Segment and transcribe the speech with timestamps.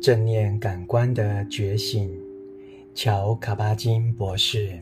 [0.00, 2.10] 正念感官的觉醒，
[2.94, 4.80] 乔·卡巴金博士。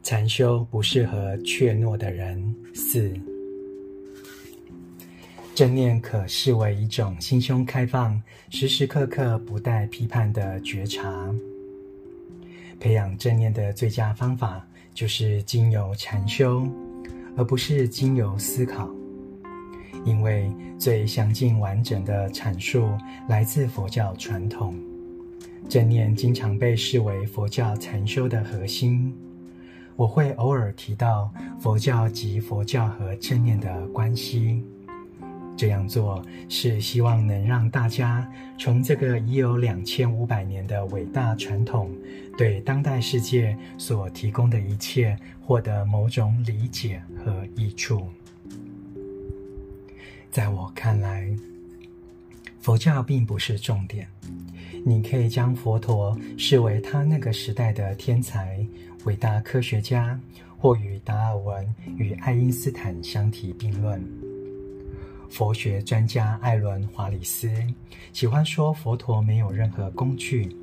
[0.00, 2.54] 禅修不适合怯懦的人。
[2.72, 3.12] 四，
[5.56, 11.34] 正念可视为一种心胸开放、时时刻刻不带批判的觉察。
[12.78, 16.64] 培养正念的最佳方法，就是经由禅修，
[17.36, 18.88] 而不是经由思考。
[20.06, 22.88] 因为最详尽完整的阐述
[23.28, 24.74] 来自佛教传统，
[25.68, 29.12] 正念经常被视为佛教禅修的核心。
[29.96, 34.62] 我会偶尔提到佛教及佛教和正念的关系。
[35.56, 41.90] 这样做是希望能让大家从这个已有两千五百年的伟大传统，
[42.36, 48.06] 对当代世界所提供的一切获得某种理解和益处。
[50.30, 51.28] 在我看来，
[52.60, 54.06] 佛教并不是重点。
[54.84, 58.64] 你可以将佛陀视为他那个时代的天才、
[59.04, 60.18] 伟大科学家，
[60.58, 64.02] 或与达尔文与爱因斯坦相提并论。
[65.30, 67.50] 佛学专家艾伦·华里斯
[68.12, 70.54] 喜欢说，佛陀没有任何工具，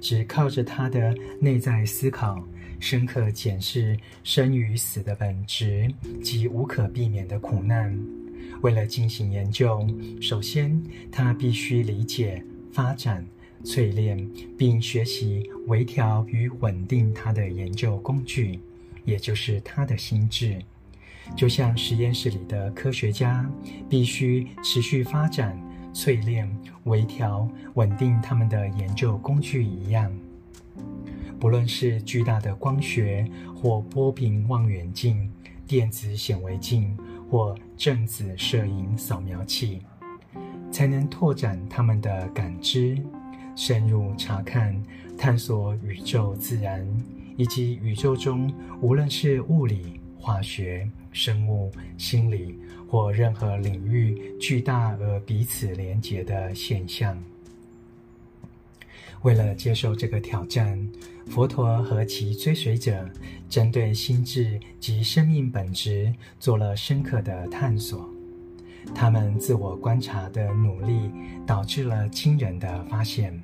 [0.00, 2.44] 只靠着他的内在思考，
[2.78, 7.98] 深刻检视生与死的本质及无可避免的苦难。
[8.62, 9.86] 为了进行研究，
[10.20, 13.26] 首先他必须理解、发展、
[13.64, 18.60] 淬炼，并学习微调与稳定他的研究工具，
[19.04, 20.58] 也就是他的心智。
[21.36, 23.48] 就像实验室里的科学家
[23.88, 25.56] 必须持续发展、
[25.94, 26.50] 淬炼、
[26.84, 30.12] 微调、稳定他们的研究工具一样。
[31.38, 35.30] 不论是巨大的光学或波频望远镜、
[35.66, 36.96] 电子显微镜。
[37.30, 39.80] 或正子摄影扫描器，
[40.70, 42.98] 才能拓展他们的感知，
[43.54, 44.82] 深入查看、
[45.16, 46.84] 探索宇宙自然，
[47.36, 57.16] 以及宇宙中无论是物理、化学、生物、心理或任何领域巨大而彼此连结的现象。
[59.22, 60.88] 为了接受这个挑战，
[61.26, 63.08] 佛陀和其追随者
[63.48, 68.08] 针对心智及生命本质做了深刻的探索。
[68.94, 71.10] 他们自我观察的努力
[71.46, 73.40] 导致了惊人的发现。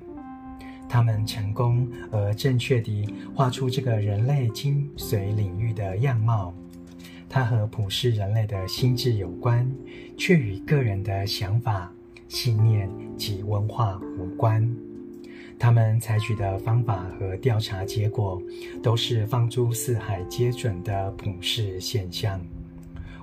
[0.88, 6.54] 他们成功而正确地画出这个人类精髓领域的样貌。
[7.28, 9.70] 它和普世人类的心智有关，
[10.16, 11.92] 却与个人的想法、
[12.28, 12.88] 信念
[13.18, 14.74] 及文化无关。
[15.58, 18.40] 他们采取的方法和调查结果，
[18.82, 22.40] 都是放诸四海皆准的普世现象，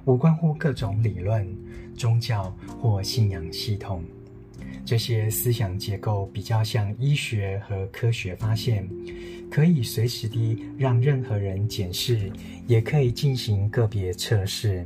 [0.05, 1.47] 无关乎各种理论、
[1.95, 4.03] 宗教或信仰系统。
[4.85, 8.85] 这些思想结构比较像医学和科学发现，
[9.49, 12.29] 可以随时地让任何人检视，
[12.67, 14.85] 也可以进行个别测试。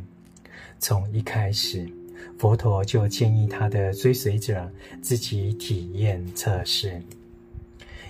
[0.77, 1.89] 从一开始，
[2.37, 4.71] 佛陀就建议他的追随者
[5.01, 7.01] 自己体验测试。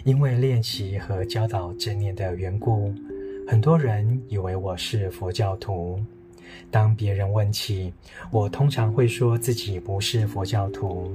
[0.08, 2.94] 因为练习和教导正念的缘故，
[3.46, 6.00] 很多人以为我是佛教徒。
[6.72, 7.92] 当别人问起，
[8.32, 11.12] 我通常会说自己不是佛教徒。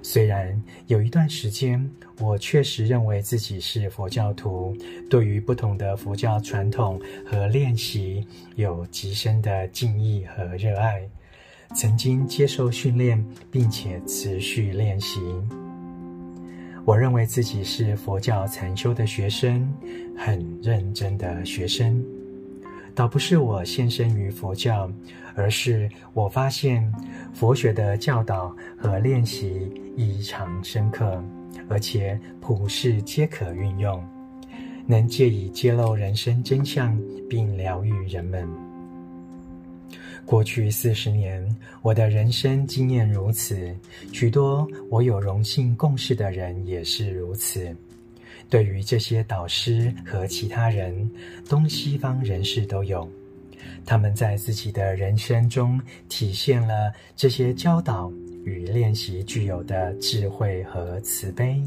[0.00, 1.86] 虽然有一段时间，
[2.18, 4.74] 我确实认为自己是佛教徒，
[5.10, 11.06] 对于不同的佛教传统和练习有极深的敬意和热爱，
[11.74, 15.20] 曾经接受训练，并且持续练习。
[16.84, 19.66] 我认为自己是佛教禅修的学生，
[20.14, 22.04] 很认真的学生。
[22.94, 24.90] 倒不是我献身于佛教，
[25.34, 26.92] 而是我发现
[27.32, 31.24] 佛学的教导和练习异常深刻，
[31.70, 34.04] 而且普世皆可运用，
[34.86, 36.96] 能借以揭露人生真相，
[37.30, 38.46] 并疗愈人们。
[40.26, 41.44] 过去四十年，
[41.82, 43.74] 我的人生经验如此，
[44.12, 47.74] 许多我有荣幸共事的人也是如此。
[48.48, 51.10] 对于这些导师和其他人，
[51.48, 53.08] 东西方人士都有，
[53.84, 58.10] 他们在自己的人生中体现了这些教导
[58.44, 61.62] 与练习具有的智慧和慈悲。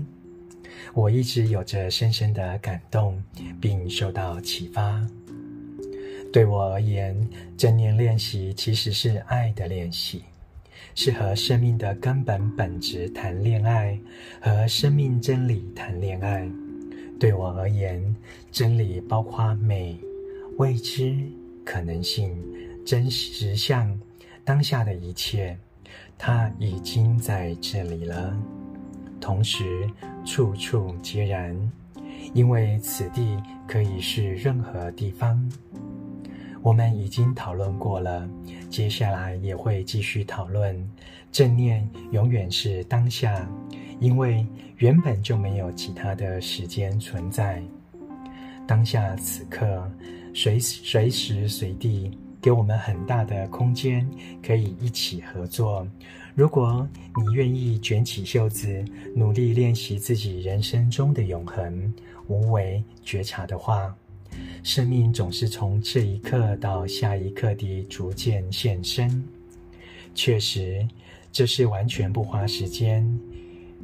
[0.93, 3.21] 我一直有着深深的感动，
[3.59, 5.05] 并受到启发。
[6.37, 7.17] 对我而言，
[7.57, 10.21] 正念练习其实是爱的练习，
[10.93, 13.99] 是和生命的根本本质谈恋爱，
[14.39, 16.47] 和生命真理谈恋爱。
[17.19, 18.15] 对我而言，
[18.51, 19.99] 真理包括美、
[20.59, 21.17] 未知、
[21.65, 22.39] 可能性、
[22.85, 23.99] 真实相、
[24.45, 25.57] 当下的一切，
[26.19, 28.37] 它已经在这里了。
[29.19, 29.89] 同时
[30.23, 31.57] 处处皆然，
[32.35, 35.51] 因为此地可以是任何地方。
[36.61, 38.27] 我们已经讨论过了，
[38.69, 40.89] 接下来也会继续讨论。
[41.31, 43.47] 正念永远是当下，
[43.99, 44.45] 因为
[44.77, 47.61] 原本就没有其他的时间存在。
[48.65, 49.89] 当下此刻，
[50.33, 52.11] 随随时随地
[52.41, 54.09] 给我们很大的空间，
[54.45, 55.87] 可以一起合作。
[56.35, 58.83] 如果你愿意卷起袖子，
[59.15, 61.93] 努力练习自己人生中的永恒、
[62.27, 63.95] 无为、觉察的话。
[64.63, 69.23] 生命总是从这一刻到下一刻地逐渐现身。
[70.13, 70.87] 确实，
[71.31, 73.07] 这是完全不花时间，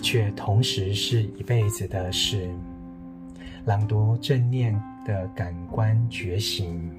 [0.02, 2.50] 却同时是一辈子的事。
[3.66, 4.74] 朗读正念
[5.06, 6.92] 的感官觉醒。